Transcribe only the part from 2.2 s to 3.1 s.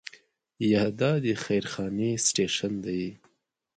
سټیشن دی.